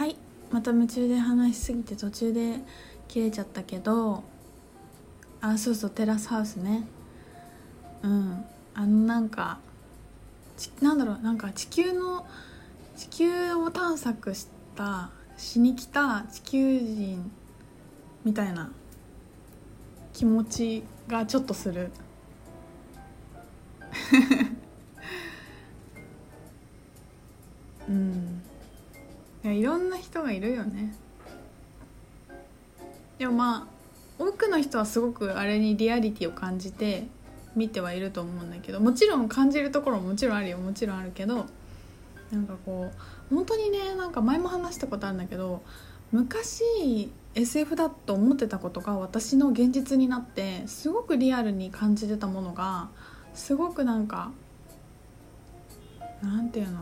[0.00, 0.16] はい
[0.50, 2.54] また夢中で話しすぎて途中で
[3.06, 4.24] 切れちゃったけど
[5.42, 6.86] あそうそうテラスハウスね。
[8.02, 8.42] うん
[8.72, 9.58] あのなんか
[10.56, 12.26] ちなんだろうなんか地球の
[12.96, 17.30] 地球を探索したしに来た地球人
[18.24, 18.72] みたいな
[20.14, 21.90] 気持ちがちょっとする。
[29.50, 30.94] やいろんな人がいるよね。
[33.18, 37.06] でもまあ多くの人はすごくあれにリアリティを感じて
[37.56, 40.58] 見てはいると思うんだけどもちろん感じるところももちろんあるよ。
[40.58, 41.46] もちろんあるけど
[42.30, 42.90] なんかこ
[43.30, 45.62] う本当にねなんか前も話したことあるんだけど
[46.12, 52.88] 昔 SF だと思ってたことが私の現実になってすごくリアルに感じてたものが
[53.34, 54.32] すごくなんか
[56.22, 56.80] なんていうの？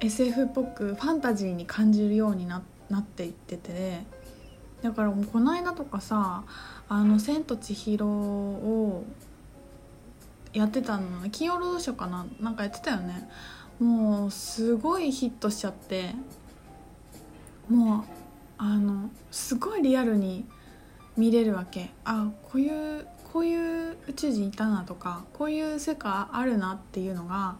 [0.00, 4.00] SF っぽくファンタジーに感じるようにななっていってて
[4.82, 6.44] だからもうこの間とかさ
[6.88, 9.04] 「あの千と千尋」を
[10.52, 13.28] やってたの金曜ロードショーかななんかやってたよね。
[13.78, 16.14] もうすごいヒットしちゃって
[17.68, 18.04] もう
[18.56, 20.44] あのすごいリアルに
[21.16, 21.90] 見れるわけ。
[22.04, 27.56] あこういうこういう宇宙人いたなとかこういう世界あるなっていうのが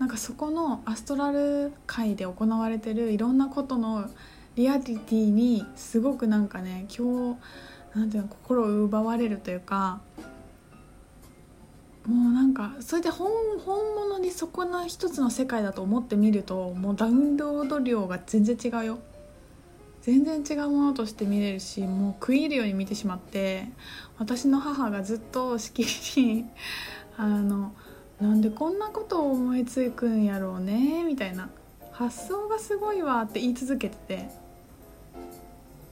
[0.00, 4.08] なんかそこのアストラル界で行われてるいろんなことの
[4.56, 7.36] リアリティにすごくなんかね今
[7.92, 10.00] 日なんていうの心を奪われるというか
[12.06, 18.98] もうなんかそれで本本物にそこの一つの世界だと思ってみるともうダウンロード量が全然違うよ。
[20.00, 23.66] 全然違うものとして見れるしもう食い入るように見てしまって
[24.16, 26.46] 私の母がずっとしきりに
[27.18, 27.74] あの
[28.20, 31.48] なんでこんなことを思いつくんやろうねみたいな。
[31.92, 34.28] 発想がすごいわって言い続けてて。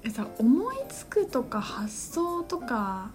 [0.05, 3.11] えさ思いつくとか発想とか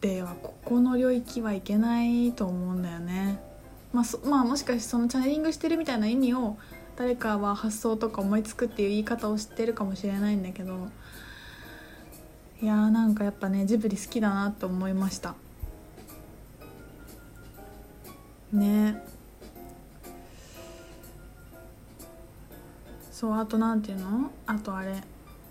[0.00, 3.40] ではここの領域はいけないと思うんだよね。
[3.92, 6.56] まあ、そまあもしかしてそのチャネリングしてるみたいな意味を
[6.96, 10.88] 誰かは発想とか思いつくっていう言い方を知ってるかもしれないんだけど。
[12.62, 15.34] いやーなんかやっぱねジブリ好きだなと思いました。
[18.52, 19.02] ね。
[23.10, 24.30] そうあとなんていうの？
[24.46, 24.94] あとあれ。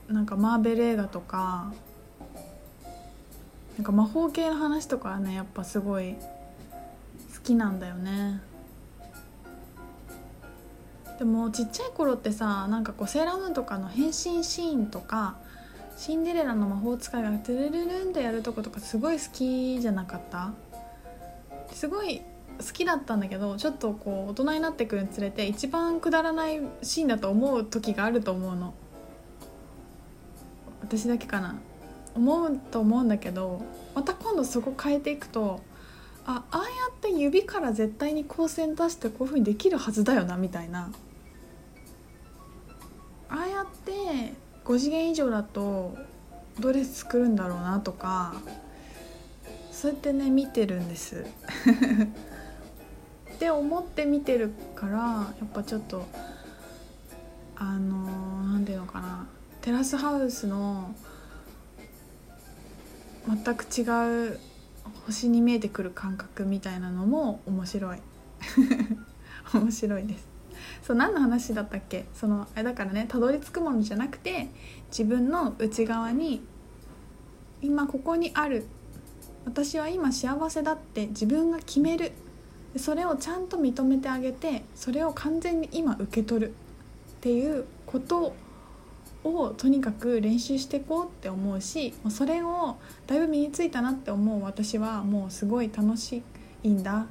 [0.07, 1.71] なんかマーベル映画とか。
[3.77, 6.19] なんか魔法系の話とかはねやっぱすごい好
[7.43, 8.41] きなんだよね。
[11.17, 15.37] でもちっちゃい頃ってさなんかこうセーラームーンとかの変身シーンとか
[15.97, 20.51] シンデレラの魔法使いがトゥルルルンってやるとことかすごい好きじゃなかった？
[21.73, 22.21] すごい
[22.59, 28.73] 好きだったんだけどちょっとこう大人になってくるにつれて一番くだらないシーンだと思う時があると思うの。
[30.81, 31.59] 私だけかな。
[32.13, 33.61] 思うと思うんだけど
[33.95, 35.61] また今度そこ変えていくと
[36.25, 40.91] あああやって指から絶対に光線出してこういう風にできるはずだよなみたいな。
[43.29, 44.33] ああやって
[44.65, 45.97] 5次元以上だと
[46.59, 48.35] ドレス作るんだろうなとか
[49.71, 51.25] そうやってね見てるんです。
[53.41, 56.05] って思って見てるからやっぱちょっと
[57.55, 58.05] あの
[58.53, 59.27] 何ていうのかな
[59.61, 60.93] テラスハウスの
[63.27, 64.39] 全く違う
[65.07, 67.97] 星に見えてくる感覚みたいなのも面白い。
[69.55, 70.27] 面白いです。
[70.83, 72.05] そう何の話だったっけ？
[72.13, 74.51] そのあれだからねたどり着くものじゃなくて
[74.89, 76.43] 自分の内側に
[77.63, 78.67] 今ここにある
[79.45, 82.11] 私は今幸せだって自分が決める
[82.77, 86.53] それをちゃんと認めてあげてそれを完全に今受け取るっ
[87.21, 88.33] ていうこと
[89.23, 96.23] をとにかく練習していこうって思うしそれをだいぶ身についたなって思う私はもうすごい楽し
[96.63, 97.05] いんだ。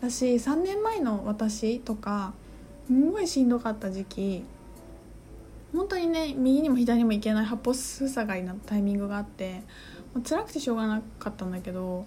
[0.00, 2.32] だし3年前の私とか
[2.86, 4.44] すごいしんどかった時期
[5.72, 9.62] 本当にね右にも左にも行けない八方塞がりなタイミングがあって
[10.14, 12.06] もう辛くてしょうがなかったんだけど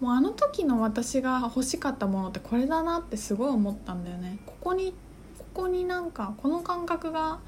[0.00, 4.38] もうあの時の私が欲しかったものってこれだなってすごい思ったんだよね。
[4.44, 4.92] ここに
[5.38, 7.38] ここになんかこの感覚が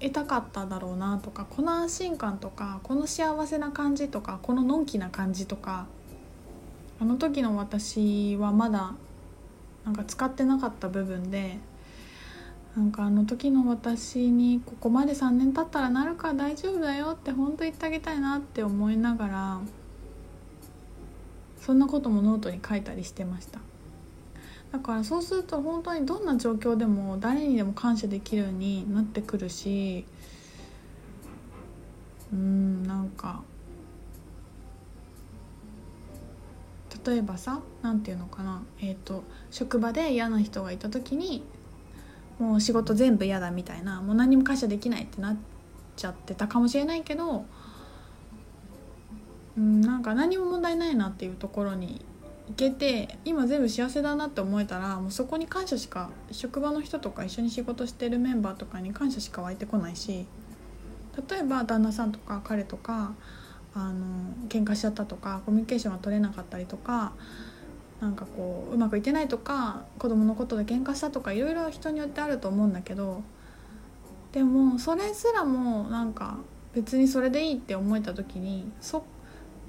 [0.00, 5.86] 得たかっただろうなとかこの安心感とかこの幸せな感じとかこののんきな感じとか
[7.00, 8.94] あの時の私はまだ
[9.84, 11.58] なんか使ってなかった部分で
[12.76, 19.60] なんかあの時の私にここまで3年経ったらなるか大丈夫だよって本当言ってあげたいなって思いながら
[21.64, 23.60] そんなこともノートに書いたりしてました。
[24.72, 30.06] だからそうすると本当にどんな状況でも誰にでも感謝できるようになってくるし
[32.32, 33.42] うんなんか
[37.04, 38.62] 例えばさ何て言うのかな。
[38.80, 41.42] えっ、ー、と職場で嫌な人がいた時に
[42.38, 45.36] もう仕事全部嫌だみたいなもう何も感謝できないってなっ
[45.96, 47.44] ちゃってたかもしれないけど
[49.56, 52.04] うんなんか何も問題ないなっていうところに
[52.48, 60.26] 行けて今全部幸せだなって思えたらもうそこに感謝しか職場の人とか一緒に仕事してるメンバーとかに感謝しか湧いてこないし
[61.28, 63.12] 例えば旦那さんとか彼とか
[63.74, 64.04] あの
[64.48, 67.12] 喧嘩しちゃったとかコミュニケーションが取れなかったりとか
[68.00, 73.22] なんかこううまくいってないとか子供のことで喧嘩したとかいろいろ人によってあると思うんだけど
[74.32, 76.38] でもそれすらもなんか
[76.74, 79.04] 別にそれでいいって思えた時にそ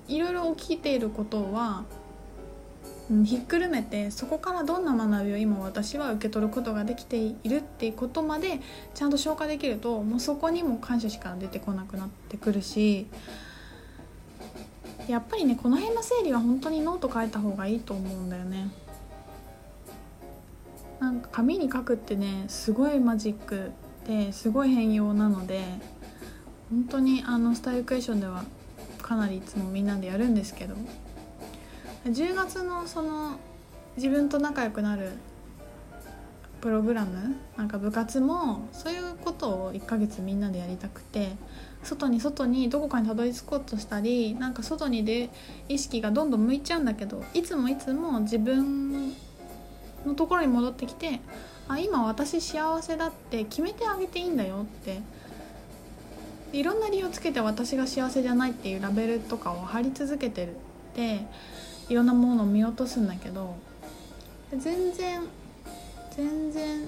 [0.07, 1.83] いろいろ起きていることは、
[3.09, 8.59] うん、ひっくるめてそこからどんな学びを今私は受け取ることができているっていうことまで
[8.93, 13.07] ちゃんと消化できるともうそこにも感謝しか出てこなくなってくるし
[15.07, 18.69] やっぱりねこの辺の整理は本当にノート書いた方がいいと思うんだよね。
[20.99, 23.71] なんか紙に書くってねすごいマジック
[24.07, 25.61] ですごい変容なので
[26.69, 28.45] 本当にあのスタイルクエスチョンでは
[29.03, 30.73] かなりいつもみんなでやるんですけど
[32.05, 33.37] 10月のその
[33.97, 35.11] 自分と仲良くなる
[36.61, 41.35] プログラムなんか部活もそういうことを1ヶ月みんなでやりたくて
[41.83, 45.29] 外に外にどこかにたどり着こうとしたりなんか外にで
[45.67, 49.09] 意識がどんどん向いちゃうんだけどいつもいつも自分
[50.05, 51.19] のところに戻ってきて
[51.67, 55.01] あ今私幸せだって決めてあげていいんだよって
[56.53, 60.55] いろんな理由をつけて私が幸せじゃないっていうラベルとかを貼り続けてるっ
[60.95, 61.25] て
[61.89, 63.55] いろんなものを見落とすんだけど
[64.55, 65.21] 全然
[66.15, 66.87] 全然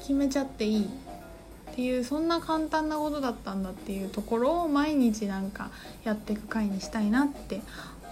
[0.00, 5.70] 決めちゃっていいっていうそんな簡単なことだったんだっていうところを毎日なんか
[6.04, 7.62] やっていく回にしたいなって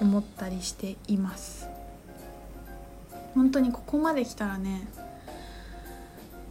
[0.00, 1.68] 思ったりしています。
[3.34, 4.88] 本当にここまで来たらね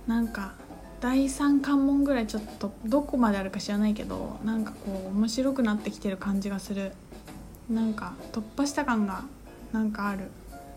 [0.07, 0.53] なんか
[1.01, 6.91] 第三関門ぐらいちょっとどこまであるか知らないけどなんかこう面白くなってきてる感じがする。
[7.69, 9.23] なんか突破した感が
[9.71, 10.31] なんかある。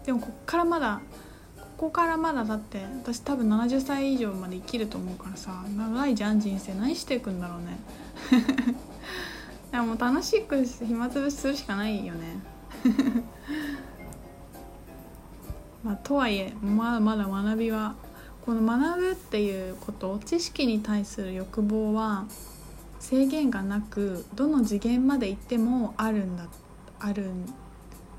[0.04, 1.00] でもこっからまだ
[1.56, 6.74] ここからまだだって私多分70歳以上まで生きると思うからさ長いじゃん人生。
[6.74, 7.78] 何していくんだろうね。
[9.72, 12.38] でも楽しく暇つぶしするしかないよね。
[15.82, 17.94] まあとはいえまだまだ学びは
[18.44, 22.26] この学ぶっていうこと知識に対する欲望は
[22.98, 26.46] 制限がなくどの次元まで行ってもあるんだ
[26.98, 27.30] ある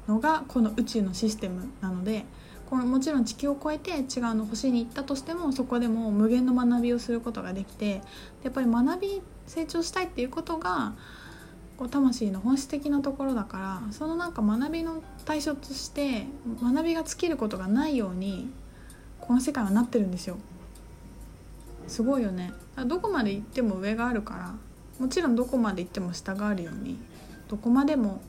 [0.07, 2.25] のがこの宇宙のシステムなので
[2.69, 4.03] このもちろん地球を超えて違う
[4.35, 8.01] の星に行ったとしてもそこでも無限の学びをすることができて
[8.43, 10.93] やっぱり学び成長したいっていうことが
[11.77, 16.27] こう魂の本質的なところだからそのなんか学びの対象として
[16.61, 18.49] 学びが尽きることがないように
[19.23, 20.37] この世界はなってるんですよ。
[21.87, 22.51] すごいよね。
[22.85, 24.53] どこまで行っても上があるから
[24.99, 26.97] もちろんどこまで行っても下があるように
[27.47, 28.21] どこまでも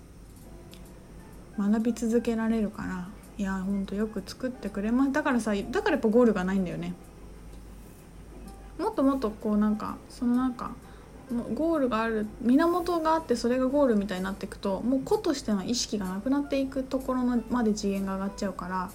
[1.58, 5.12] 学び続けられるからいやほんとよく作ってくれます。
[5.12, 6.94] だからさだからやっぱゴールがないんだよね。
[8.78, 10.72] もっともっとこうなんかそのなんか
[11.54, 18.90] ゴールがある源があってそれがゴールみたいになっていくともう個としての意識がなくなっていくところまで次元が上がっちゃうから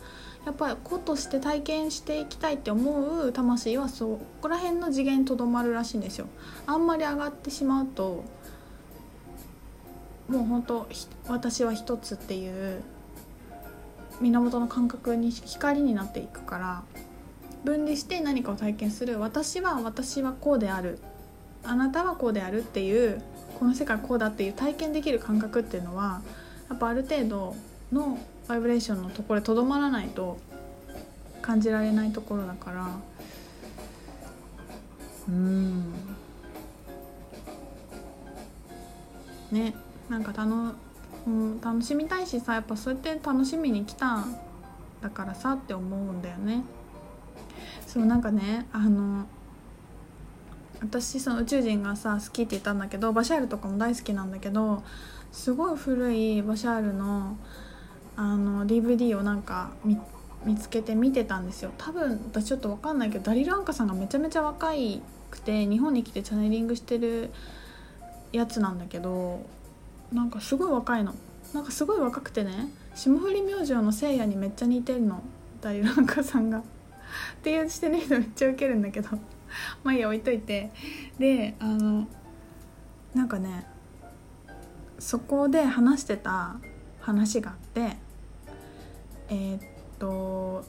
[0.46, 6.28] やっぱり子として体験していきたいって思う魂はそこら辺の次元にとどまるらしいんですよ。
[6.66, 8.24] あんまり上がってしまうと
[10.28, 10.88] もう本当
[11.28, 12.82] 私は一つっていう
[14.22, 16.84] 源の感覚に光になっていくから
[17.64, 19.20] 分離して何かを体験する。
[19.20, 21.00] 私は私はこうである。
[21.64, 23.22] あなたはこうであるっていう
[23.60, 26.22] この世界こうだっていう体験できる感覚っていうのは
[26.70, 27.56] やっぱある程度
[27.92, 28.18] の
[28.50, 30.40] バイブレーションのところでとどまらないと
[31.40, 32.88] 感じられないところだから。
[35.28, 35.94] うん。
[39.52, 39.76] ね
[40.10, 40.76] なんか楽,、
[41.28, 44.36] うん、楽しみたいしさやっぱそうやって楽しみに来たん
[45.02, 46.64] だからさって思うんだよね。
[47.86, 49.28] そうなんかねあの
[50.82, 54.84] 私その宇宙人がさ好きって言ったんだけどバシャールとかも大好きなんだけど
[55.32, 57.38] すごい古いバシャールの
[58.22, 59.72] あの DVD をなんか
[60.44, 61.72] 見つけて見てたんですよ。
[61.78, 67.30] 多分私ちょっと分かんないけどダリル・アンカさんがめちゃめちゃ若いくて日本に来てチャネリングしてる
[68.34, 69.46] やつなんだけど
[70.12, 71.16] なんかすごい若いの。
[71.54, 75.24] なんかすごい若くてね霜降り明星のせいやにめっちゃ似てるの。
[75.62, 76.58] ダリルンカさんが。
[76.60, 76.62] っ
[77.42, 79.18] ていうしてる人めっちゃウケるんだけど。
[79.82, 80.72] まあいいや置いといて。
[81.18, 82.06] であの
[83.16, 83.66] なんかね
[85.00, 86.58] そこで話してた
[87.00, 88.09] 話があって
[89.30, 89.62] えー、っ
[90.00, 90.64] と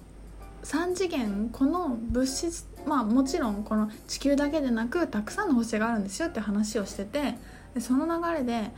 [0.62, 7.34] 3次元この物質まあもちろんこの地球だけでなくたくさんの星があるんですよって話をしてて
[7.74, 8.70] でその流れで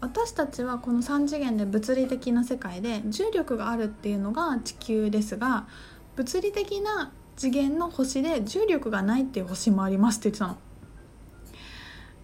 [0.00, 5.66] 私たちはこの3次元で物理的な世界で重力があるっていうのが地球ですが
[6.16, 10.58] 物理的な次元の星で重力がないっていう星もありますって言ってたの。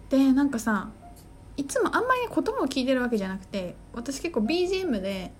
[0.09, 0.89] でなんかさ
[1.57, 5.33] いつもあんまり言葉を聞いてるわけじゃなくて私結構 BGM で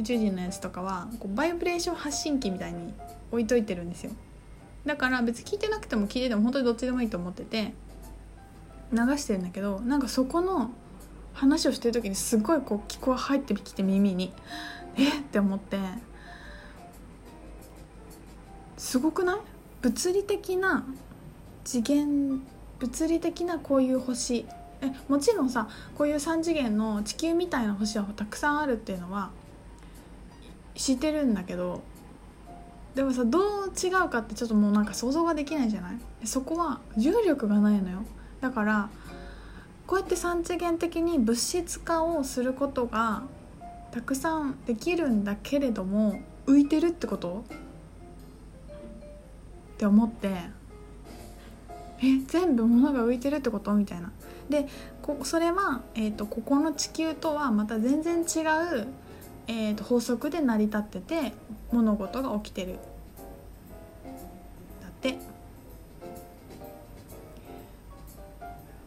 [0.00, 2.94] 宇宙人のやつとかはこうバイブレーション発信機みたいに
[3.30, 4.12] 置いといてるんですよ。
[4.86, 7.74] だから別に聞いてなくても聞いてても本当にどっちでもいいと思ってて
[8.92, 10.70] 流してるんだけどなんかそこの
[11.34, 14.32] 話をしてる時にすごいこう聞こえ入ってきて耳に
[14.96, 15.18] え？
[15.20, 15.78] って思って。
[18.78, 19.36] すごくない？
[19.82, 20.86] 物理的な
[21.62, 22.40] 次元
[22.78, 24.46] 物理的なこういう星。
[24.80, 29.30] えもちろんさこういう3次元の地球みたいな星はたくさんあるっていうのは
[30.74, 31.82] 知ってるんだけど
[32.94, 36.26] でもさどう違うかってちょっともうなんか想像ができないじゃない？
[36.26, 38.02] そこは重力がないのよ。
[38.40, 38.90] だから
[39.86, 43.22] こうやって3次元的に物質化をすることが
[43.92, 47.44] たくさんできるんだけれども浮いてるってこと？
[49.74, 50.28] って思って
[52.02, 53.72] え全部物が浮いてるってこと？
[53.74, 54.10] みたいな。
[54.48, 54.66] で
[55.02, 58.40] こそれは、えーと、ここの地球とはまた全然違
[58.76, 58.88] う、
[59.46, 61.32] えーと、法則で成り立ってて
[61.72, 62.78] 物事が起きてる。
[64.82, 65.18] だって。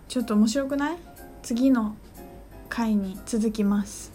[0.08, 0.98] ちょっと面白くない？
[1.42, 1.96] 次の
[2.70, 4.13] 回に続きます。